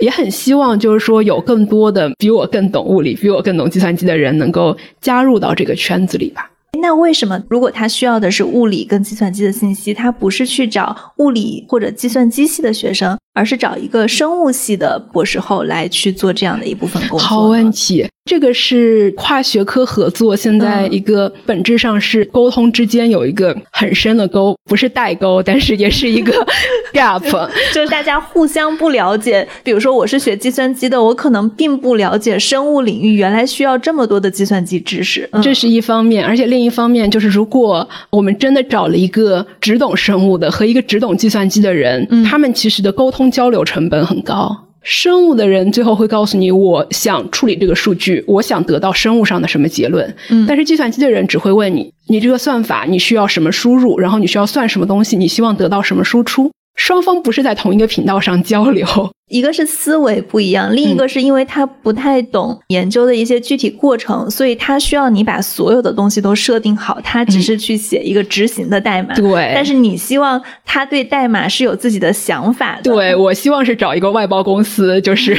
[0.00, 6.49] 也很希望就是说有更多的比我更懂物理、比我更懂计算机的人能够加入到这个圈子里吧。
[6.78, 13.18] 那为什么如果他需要的是物理跟计算机的信息，他不是去找物理或者计算机系的学生？
[13.32, 17.18] 而是找一个生物系的博士后来去做这样的一部分工作。
[17.18, 26.32] 好问题，这个是跨学科合作，现在一个本质上是沟通之间有一个很深的沟，不是代沟，但是也是一个
[26.94, 27.20] gap，
[27.74, 29.44] 就是大家互相不了解。
[29.64, 36.24] 比如说，我是学计算机的，我可能并不了解生物领域原来需要这么多的计算机知识，这是一方面。
[36.24, 43.28] 而且另一方面，就是如果我们真的找了一个只懂生物的和一个只懂计算机的人，他们其实的沟通。
[43.30, 50.14] 交流成本很高，生物的人最后会告诉你，我想处理这个数据，我想得到生物上的什么结论。
[50.30, 56.50] 嗯，但是计算机的人只会问你，你这个算法你需要什么输入，然后你需要算什么东西，你希望得到什么输出。
[56.80, 58.86] 双方不是在同一个频道上交流，
[59.28, 69.14] 一个是思维不一样，另一个是因为他不太懂研究的一些具体过程，所以他需要你把所有的东西都设定好，他只是去写一个执行的代码。
[69.14, 72.90] 对，但是你希望他对代码是有自己的想法的。
[72.90, 75.36] 对我希望是找一个外包公司，就是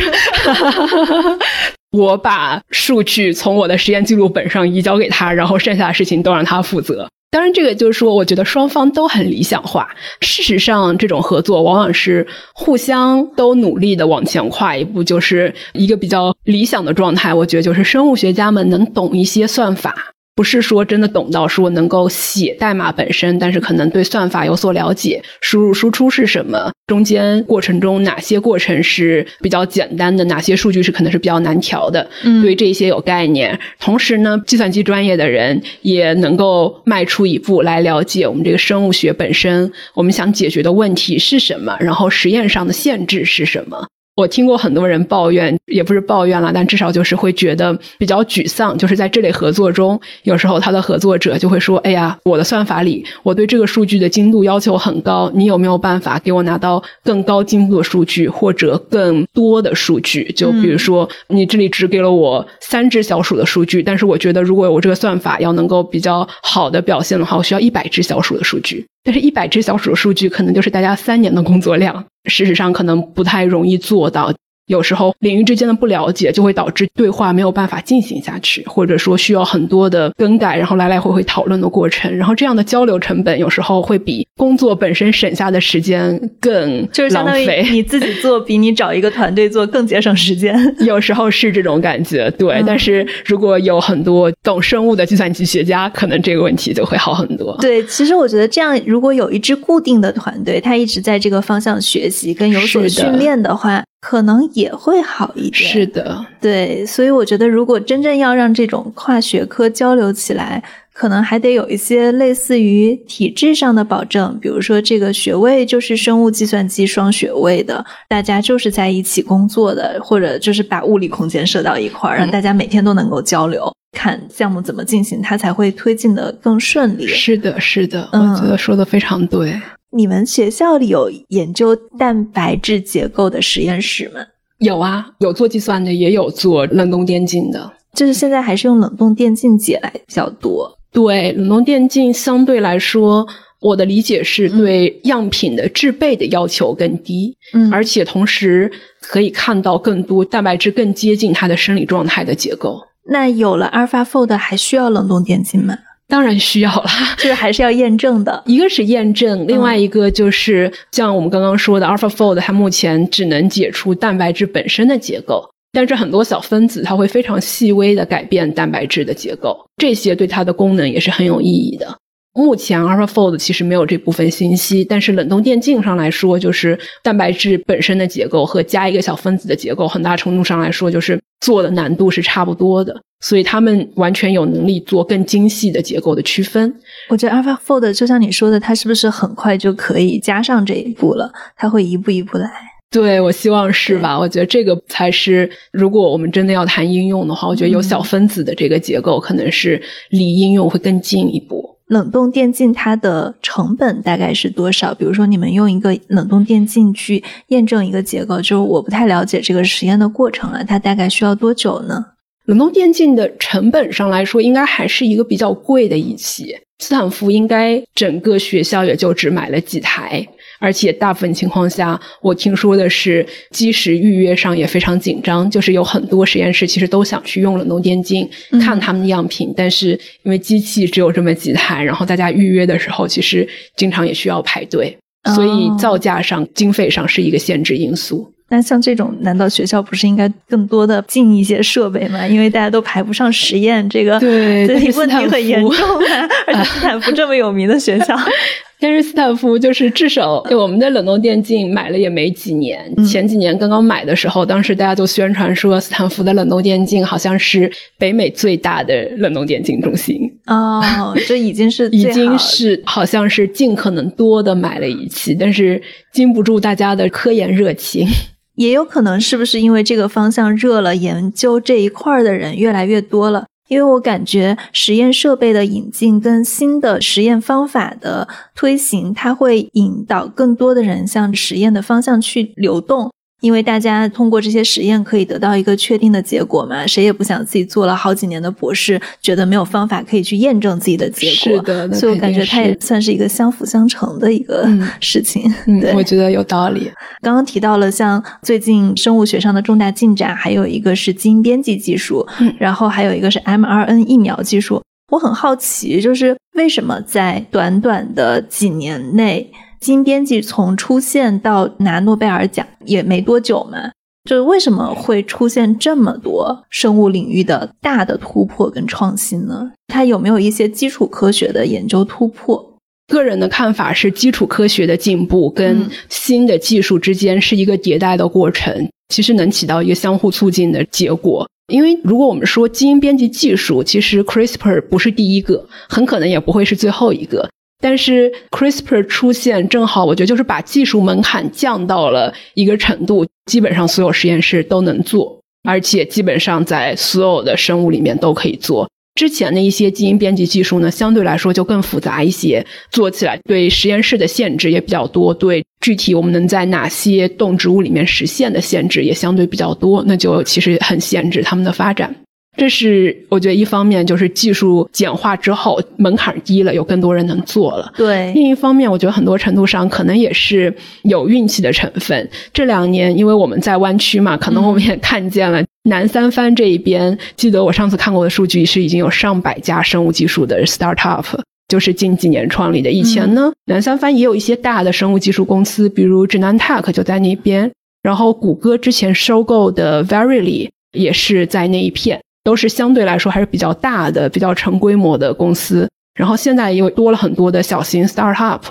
[1.91, 7.09] 我把数据从我的实验记录本上移交给他，然后剩下的事情都让他负责。
[7.31, 9.87] 当然，这个就是说，我觉得双方都很理想化。
[10.19, 17.33] 事实上，这种合作往往是互相都努力的往前跨一步，就是一个比较理想的状态。
[17.33, 19.95] 我觉得就是生物学家们能懂一些算法。
[20.35, 33.59] 不是说真的懂到说能够写代码本身，但是可能对算法有所了解，输入输出是什么，中间过程中哪些过程是比较简单的，哪些数据是可能是比较难调的，嗯，对这些有概念。
[33.79, 43.87] 同时呢，计算机专业的人也能够迈出一步来了解我们这个生物学本身，我们想解决的问题是什么，然后实验上的限制是什么。
[44.15, 48.77] 我听过很多人抱怨，也不是抱怨了，但至少就是会觉得比较沮丧。
[48.77, 60.31] 就是在这类合作中，有时候他的合作者就会说：“哎呀，我的算法里，我对这个数据的精度要求很高，你有没有办法给我拿到更高精度的数据，或者更多的数据？
[60.35, 68.85] 就比如说，你这里只给了我三只小鼠的数据，但是我觉得，如果我这个算法要能够比较好的表现的话，我需要一百只小鼠的数据。
[69.03, 74.33] 但是，一百只小鼠的数据可能就是大家三年的工作量。”事实上，可能不太容易做到。
[74.71, 82.09] 有时候领域之间的不了解就会导致对话没有办法进行下去，或者说需要很多的更改，然后来来回回讨论的过程。
[82.15, 90.55] 然后这样的交流成本有时候会比工作本身省下的时间更就是相当于你自己做比你找一个团队做更节省时间。
[90.85, 92.63] 有时候是这种感觉，对。
[92.65, 97.57] 但是如果有很多懂生物的计算机学家，可能这个问题就会好很多。
[97.59, 103.83] 对，其实我觉得这样，如果有一支固定的团队，他一直在这个方向学习跟有所训练的话。
[104.01, 105.53] 可能也会好一点。
[105.53, 127.07] 是的，对，所以我觉得，如果真正要让这种跨学科交流起来，可能还得有一些类似于体制上的保证，比如说这个学位就是生物计算机双学位的，大家就是在一起工作的，或者就是把物理空间设到一块儿，让大家每天都能够交流，看项目怎么进行，它才会推进的更顺利。
[127.07, 129.59] 是的，是的，我觉得说的非常对。
[129.93, 134.21] 你们学校里有研究蛋白质结构的实验室吗？
[134.59, 137.71] 有啊，有做计算的，也有做冷冻电镜的。
[137.93, 140.77] 就是现在还是用冷冻电镜解来比较多。
[140.93, 143.27] 对，冷冻电镜相对来说，
[143.59, 148.71] 我的理解是对样品的制备的要求更低，嗯，而且同时
[149.01, 152.79] 可以看到更多蛋白质更接近它的生理状态的结构。
[153.09, 155.77] 那有了 AlphaFold，还需要冷冻电镜吗？
[156.11, 158.43] 当然需要了，就 是还是要验证的。
[158.45, 171.95] 一个是验证，另外一个就是像我们刚刚说的，AlphaFold 它目前只能解出蛋白质本身的结构，但是很多小分子它会非常细微的改变蛋白质的结构，这些对它的功能也是很有意义的。
[172.33, 186.73] 目前 AlphaFold 其实没有这部分信息，但是冷冻电镜上来说，就是蛋白质本身的结构和加一个小分子的结构，很大程度上来说，就是做的难度是差不多的，所以他们完全有能力做更精细的结构的区分。
[187.09, 191.31] 我觉得 AlphaFold 就像你说的，它是不是很快就可以加上这一步了？
[191.57, 192.49] 它会一步一步来。
[192.91, 194.19] 对，我希望是吧？
[194.19, 201.77] 我觉得这个才是，如果我们真的要谈应用的话，我觉得有小分子的这个结构，可能是离应用会更近一步。
[201.91, 204.93] 冷冻电镜它的成本大概是多少？
[204.93, 212.05] 比如说，你们用一个冷冻电镜去验证一个结构，就是我不太了解这个实验的过程了，它大概需要多久呢？
[212.45, 216.55] 冷冻电镜的成本上来说，应该还是一个比较贵的仪器。
[216.79, 220.25] 斯坦福应该整个学校也就只买了几台。
[220.61, 228.29] 而且大部分情况下，我听说的是，基石预约上也非常紧张，就是有很多实验室其实都想去用冷冻电镜
[228.63, 234.95] 看他们的样品，但是因为机器只有这么几台，然后大家预约的时候其实经常也需要排队，
[235.35, 238.31] 所以造价上、经费上是一个限制因素。
[238.49, 242.27] 那像这种，难道学校不是应该更多的进一些设备吗？
[242.27, 246.29] 因为大家都排不上实验，这个对问题很严重啊！
[246.45, 248.15] 而且斯坦福这么有名的学校。
[248.81, 265.79] 但是斯坦福就是至少我们的冷冻电竞买了也没几年，前几年刚刚买的时候，当时大家就宣传说斯坦福的冷冻电竞好像是北美最大的冷冻电竞中心哦，这已经是已经是好像是尽可能多的买了仪器，但是
[266.11, 268.07] 经不住大家的科研热情，
[268.55, 273.45] 也有可能是不是因为这个方向热了，研究这一块的人越来越多了。
[273.71, 283.09] 因为我感觉实验设备的引进跟新的实验方法的推行，它会引导更多的人向实验的方向去流动。
[283.41, 291.57] 因为大家通过这些实验可以得到一个确定的结果嘛，谁也不想自己做了好几年的博士，觉得没有方法可以去验证自己的结果。
[291.57, 294.65] 是的，所以我感觉它也算是一个相辅相成的一个
[295.01, 295.51] 事情。
[295.81, 296.91] 对，我觉得有道理。
[297.21, 302.25] 刚刚提到了像最近生物学上的重大进展，还有一个是基因编辑技术，
[302.59, 304.81] 然后还有一个是 mRNA 疫苗技术。
[305.11, 309.51] 我很好奇，就是为什么在短短的几年内。
[309.81, 313.91] 基因编辑从出现到拿诺贝尔奖也没多久嘛，
[314.29, 319.71] 就是为什么会出现这么多生物领域的大的突破跟创新呢？
[319.87, 322.77] 它有没有一些基础科学的研究突破？
[323.07, 331.49] 个人的看法是，基础科学的进步跟新的技术之间是一个迭代的过程，其实能起到一个相互促进的结果。
[331.73, 337.49] 因为如果我们说基因编辑技术，其实 CRISPR 不是第一个，很可能也不会是最后一个。
[337.81, 348.87] 但是 CRISPR 出现正好，我觉得就是把技术门槛降到了一个程度，基本上所有实验室都能做，而且基本上在所有的生物里面都可以做。
[349.15, 362.15] 之前的一些基因编辑技术呢，相对来说就更复杂一些，做起来对实验室的限制也比较多，对具体我们能在哪些动植物里面实现的限制也相对比较多，那就其实很限制他们的发展。
[362.57, 367.91] 这是我觉得一方面就是技术简化之后门槛低了，有更多人能做了。
[367.95, 370.73] 对，另一方面，我觉得很多程度上可能也是
[371.03, 372.29] 有运气的成分。
[372.53, 377.17] 这两年，因为我们在湾区嘛，可能我们也看见了南三藩这一边。
[377.37, 381.25] 记得我上次看过的数据是已经有上百家生物技术的 startup，
[381.69, 382.91] 就是近几年创立的。
[382.91, 387.71] 以前呢，南三藩也有一些大的生物技术公司，比如 Genentech 就在那边，
[388.03, 392.19] 然后谷歌之前收购的 Verily 也是在那一片。
[392.43, 398.61] 都是相对来说还是比较大的、比较成规模的公司，然后现在又多了很多的小型 startup。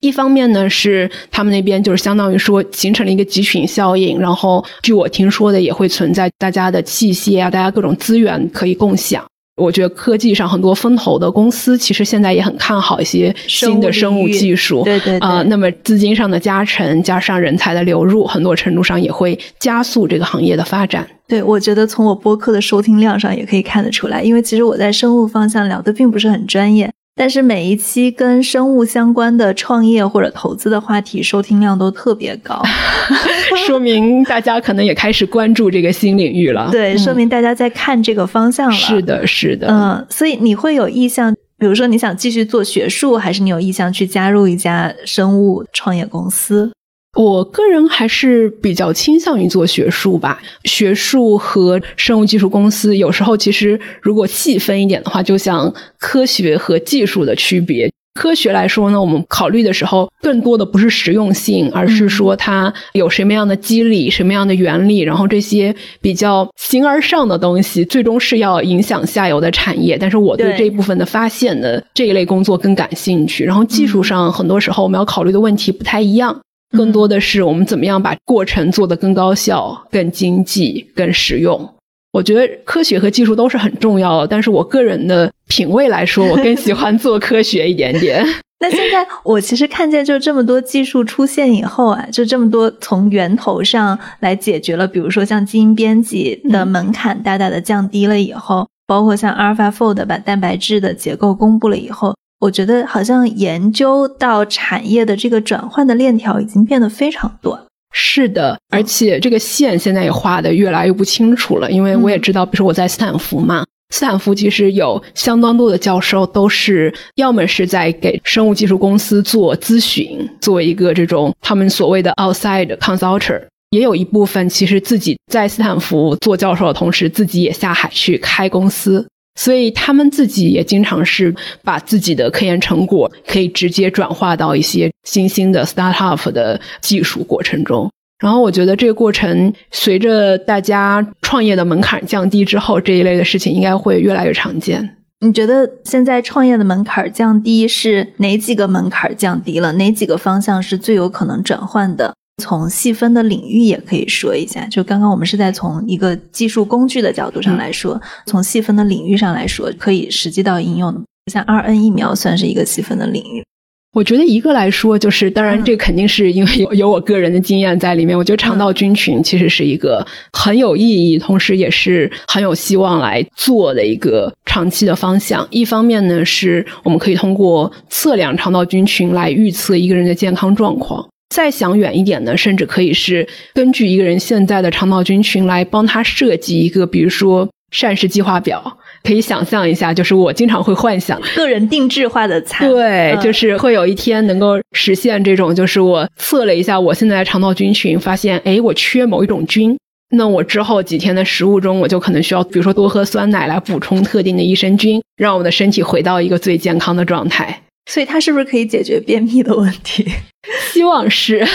[0.00, 9.24] 一方面呢，是他们那边就是相当于说形成了一个集群效应，然后据我听说的，也会存在大家的器械啊，大家各种资源可以共享。
[9.56, 15.42] 我觉得科技上很多风投的公司，其实现在也很看好一些新的生物技术，对对啊。
[15.44, 21.06] 那么资金上的加成，加上人才的流入，很多程度上也会加速这个行业的发展。
[21.28, 26.90] 对，我觉得从我播客的收听量上也可以看得出来，因为其实我在生物方向聊的并不是很专业。
[27.16, 32.60] 但是每一期跟生物相关的创业或者投资的话题，收听量都特别高
[33.66, 36.68] 说明大家可能也开始关注这个新领域了。
[36.72, 38.76] 对，说明大家在看这个方向了。
[38.76, 39.68] 是的，是的。
[39.68, 46.72] 嗯，所以你会有意向，比如说你想继续做学术，还是你有意向去加入一家生物创业公司？
[47.14, 50.40] 我个人还是比较倾向于做学术吧。
[50.64, 57.90] 学术和生物技术公司有时候其实如果细分一点的话，就像科学和技术的区别。
[58.14, 69.98] 科学来说呢，我们考虑的时候更多的不是实用性，而是说它有什么样的机理、什么样的原理，然后这些比较形而上的东西，最终是要影响下游的产业。
[69.98, 73.42] 但是我对这一部分的发现的这一类工作更感兴趣。
[73.42, 76.40] 然后技术上很多时候我们要考虑的问题不太一样。
[76.76, 81.68] 更多的是我们怎么样把过程做得更高效、更经济、更实用。
[82.12, 88.24] 我觉得科学和技术都是很重要的，但是我个人的品味来说，我更喜欢做科学一点点。
[88.60, 102.14] 那现在我其实看见，就这么多技术出现以后啊，就这么多从源头上来解决了，比如说像基因编辑的门槛大大的降低了以后，包括像 AlphaFold 把蛋白质的结构公布了以后。
[102.40, 107.60] 我觉得好像研究到产业的这个转换的链条已经变得非常短。
[107.96, 111.70] 是的，而且这个线现在也画的越来越不清楚了。
[111.70, 113.64] 因为我也知道，比如说我在斯坦福嘛，
[113.94, 129.06] 斯坦福其实有相当多的教授都是要么是在给生物技术公司做咨询，做一个这种他们所谓的 outside consultor，也有一部分其实自己在斯坦福做教授的同时，自己也下海去开公司。
[129.34, 137.90] 所以他们自己也经常是把自己的科研成果可以直接转化到一些新兴的 startup 的技术过程中。
[138.20, 144.96] 然后我觉得这个过程随着大家创业的门槛降低之后，这一类的事情应该会越来越常见。
[145.20, 149.72] 你觉得现在创业的门槛降低是哪几个门槛降低了？
[149.72, 152.14] 哪几个方向是最有可能转换的？
[152.42, 161.00] 从细分的领域也可以说一下，就刚刚我们是在从一个技术工具的角度上来说，从细分的领域上来说，可以实际到应用的，
[161.32, 163.44] 像 RN 疫苗算是一个细分的领域。
[163.92, 168.18] 我觉得一个来说，就是当然这肯定是因为有有我个人的经验在里面。
[168.18, 175.46] 我觉得肠道菌群其实是一个很有意义，同时也是很有希望来做的一个长期的方向。
[175.52, 181.08] 一方面呢，是我们可以通过测量肠道菌群来预测一个人的健康状况。
[181.34, 188.78] 再想远一点呢，甚至可以是根据一个人现在的肠道菌群来帮他设计一个，比如说膳食计划表。
[189.02, 199.76] 可以想象一下，就是我经常会幻想个人定制化的餐，对，就是会有一天能够实现这种，就是我测了一下我现在肠道菌群，发现哎，我缺某一种菌，
[200.16, 207.60] 那我之后几天的食物中，我就可能需要，比如说多喝酸奶来补充特定的益生菌，让我的身体回到一个最健康的状态。
[207.86, 210.06] 所以它是不是可以解决便秘的问题？
[210.72, 211.46] 希望是。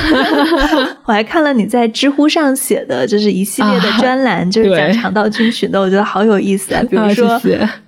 [1.06, 6.82] 我还看了你在知乎上写的，就是一系列的专栏， 就是讲肠道菌群的，我觉得好有意思啊。
[6.90, 7.40] 比如说，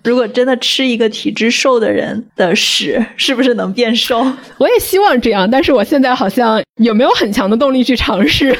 [0.03, 4.19] 如果真的吃一个体质瘦的人的屎，是不是能变瘦？
[4.57, 8.55] 我也希望这样，但是我现在好像有没有很强的动力去尝试？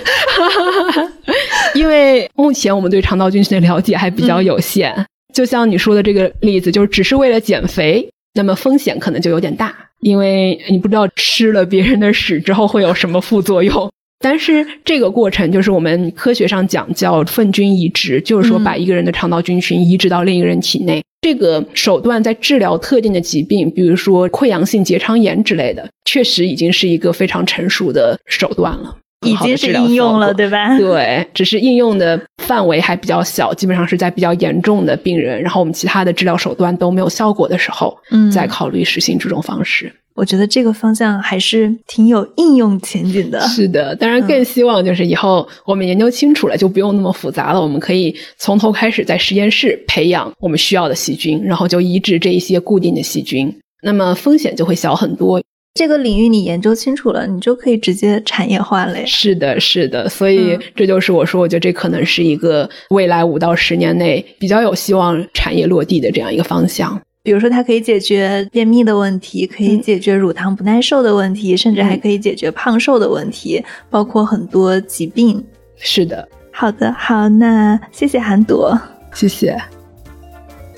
[1.76, 4.94] 因为目前我们对肠道菌群的了解还比较有限。
[5.34, 8.10] 就像你说的这个例子，就是只是为了减肥。
[8.34, 13.92] 那么风险可能就有点大，因为你不知道吃了别人的屎之后会有什么副作用。
[14.24, 21.04] 但是这个过程就是我们科学上讲叫粪菌移植，就是说把一个人的肠道菌群移植到另一个人体内。
[21.22, 28.98] 这个手段在治疗特定的疾病，比如说溃疡性结肠炎之类的，确实已经是一个非常成熟的手段了。
[29.26, 30.76] 已经是应用了，对吧？
[30.80, 39.94] 对， 只是应用的范围还比较小，基本上是在比较严重的病人，然后我们其他的治疗手段都没有效果的时候，嗯，再考虑实行这种方式。
[40.14, 43.40] 我觉得这个方向还是挺有应用前景的。
[43.48, 55.42] 是的，当然更希望就是以后我们研究清楚了，就不用那么复杂了，我们可以从头开始在实验室培养我们需要的细菌，然后就移植这一些固定的细菌，那么风险就会小很多。
[55.74, 59.06] 这个领域你研究清楚了，你就可以直接产业化了呀。
[59.06, 67.00] 是的，是的，所以这就是我说，我觉得这可能是一个未来五到十年内比较有希望产业落地的这样一个方向。
[67.24, 75.42] 比如说，它可以解决便秘的问题，可以解决乳糖不耐受的问题，甚至还可以解决胖瘦的问题，包括很多疾病。
[75.78, 78.78] 是的，好的，好，那谢谢韩朵，
[79.14, 79.58] 谢谢。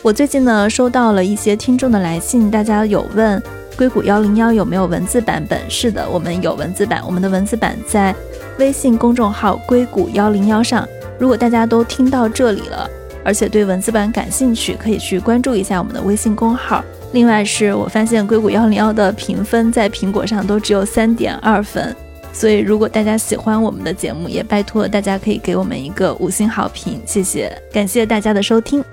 [0.04, 3.42] 我最近呢收到了一些听众的来信，大家有问。
[3.76, 5.60] 硅谷幺零幺有没有文字版本？
[5.70, 7.02] 是的，我们有文字版。
[7.06, 8.14] 我们的文字版在
[8.60, 10.88] 微信公众号“硅谷幺零幺”上。
[11.20, 12.90] 如果大家都听到这里了，
[13.24, 16.84] 而且对文字版感兴趣，可以去关注一下我们的微信公号。
[17.14, 21.96] 另外，是我发现硅谷幺零幺的评分在苹果上都只有三点二分，
[22.34, 28.84] 所以如果大家喜欢我们的节目，也拜托大家可以给我们一个五星好评，谢谢，感谢大家的收听。